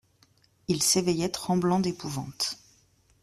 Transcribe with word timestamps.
Il 0.67 0.81
s'éveillait 0.81 1.29
tremblant 1.29 1.79
d'épouvante. 1.79 2.57